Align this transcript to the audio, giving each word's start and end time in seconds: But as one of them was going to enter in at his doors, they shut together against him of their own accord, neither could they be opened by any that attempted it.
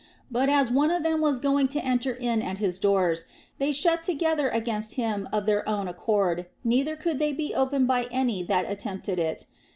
But 0.31 0.49
as 0.49 0.71
one 0.71 0.89
of 0.89 1.03
them 1.03 1.21
was 1.21 1.37
going 1.37 1.67
to 1.67 1.85
enter 1.85 2.11
in 2.11 2.41
at 2.41 2.57
his 2.57 2.79
doors, 2.79 3.25
they 3.59 3.71
shut 3.71 4.01
together 4.01 4.49
against 4.49 4.93
him 4.93 5.29
of 5.31 5.45
their 5.45 5.61
own 5.69 5.87
accord, 5.87 6.47
neither 6.63 6.95
could 6.95 7.19
they 7.19 7.33
be 7.33 7.53
opened 7.53 7.87
by 7.87 8.07
any 8.11 8.41
that 8.41 8.67
attempted 8.67 9.19
it. 9.19 9.45